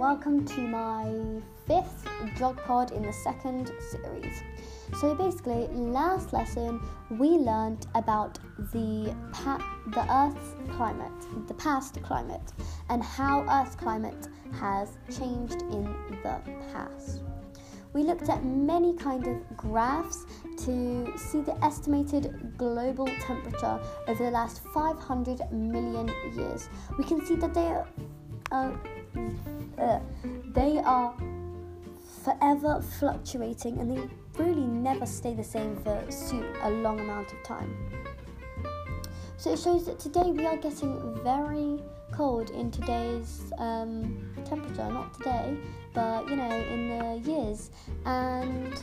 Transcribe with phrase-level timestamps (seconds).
[0.00, 1.04] welcome to my
[1.66, 4.42] fifth Geog pod in the second series.
[4.98, 6.80] So basically, last lesson
[7.10, 8.38] we learned about
[8.72, 11.12] the pa- the Earth's climate,
[11.48, 12.50] the past climate,
[12.88, 14.28] and how Earth's climate
[14.58, 15.84] has changed in
[16.22, 16.40] the
[16.72, 17.20] past.
[17.92, 20.24] We looked at many kind of graphs
[20.64, 23.78] to see the estimated global temperature
[24.08, 26.70] over the last 500 million years.
[26.96, 27.86] We can see that they are,
[28.50, 28.70] uh,
[29.78, 29.98] uh,
[30.54, 31.14] they are
[32.24, 34.02] forever fluctuating and they
[34.42, 36.02] really never stay the same for
[36.62, 37.74] a long amount of time.
[39.36, 41.82] So it shows that today we are getting very
[42.12, 45.56] cold in today's um, temperature, not today,
[45.94, 47.70] but you know, in the years.
[48.04, 48.74] And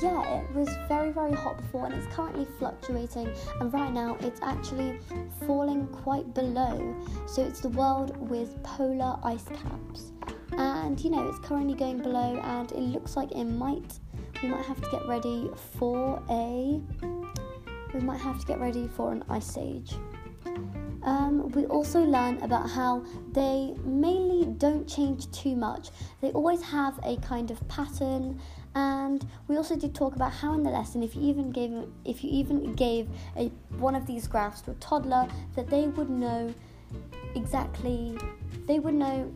[0.00, 3.28] yeah, it was very, very hot before and it's currently fluctuating.
[3.60, 4.98] And right now it's actually
[5.46, 6.94] falling quite below.
[7.26, 10.12] So it's the world with polar ice caps.
[10.52, 13.98] And you know, it's currently going below, and it looks like it might,
[14.42, 16.80] we might have to get ready for a,
[17.94, 19.94] we might have to get ready for an ice age.
[21.04, 25.90] Um, we also learn about how they mainly don't change too much.
[26.20, 28.40] They always have a kind of pattern,
[28.74, 31.72] and we also did talk about how in the lesson, if you even gave
[32.04, 36.10] if you even gave a one of these graphs to a toddler, that they would
[36.10, 36.54] know
[37.34, 38.16] exactly,
[38.66, 39.32] they would know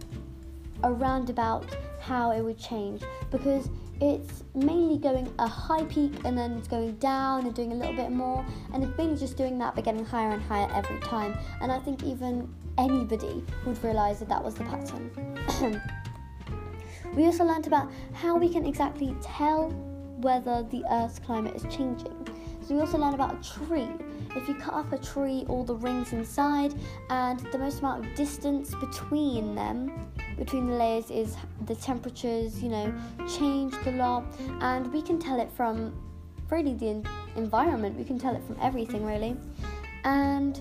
[0.85, 1.65] around about
[2.01, 3.69] how it would change because
[4.01, 7.95] it's mainly going a high peak and then it's going down and doing a little
[7.95, 11.37] bit more and it's mainly just doing that but getting higher and higher every time.
[11.61, 15.81] And i think even anybody would realize that that was the pattern.
[17.17, 19.71] We also learned about how we can exactly tell
[20.17, 22.15] whether the earth's climate is changing.
[22.67, 23.89] So we also learned about a tree.
[24.35, 26.75] If you cut up a tree all the rings inside
[27.11, 32.69] and the most amount of distance between them between the layers is the temperatures, you
[32.69, 32.95] know,
[33.39, 34.25] changed a lot,
[34.61, 35.95] and we can tell it from
[36.51, 37.03] really the
[37.37, 37.97] environment.
[37.97, 39.37] We can tell it from everything really,
[40.05, 40.61] and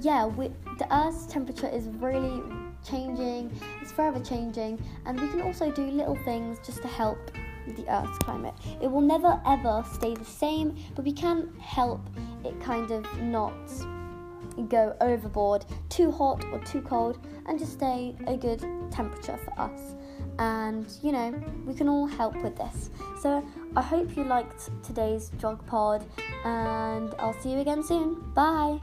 [0.00, 2.42] yeah, we, the Earth's temperature is really
[2.84, 3.52] changing.
[3.80, 7.30] It's forever changing, and we can also do little things just to help
[7.72, 8.54] the Earth's climate.
[8.80, 12.00] It will never ever stay the same, but we can help
[12.44, 13.54] it kind of not
[14.68, 19.94] go overboard, too hot or too cold, and just stay a good temperature for us.
[20.38, 22.90] And you know, we can all help with this.
[23.20, 23.44] So
[23.76, 26.04] I hope you liked today's Geog pod,
[26.44, 28.20] and I'll see you again soon.
[28.34, 28.80] Bye.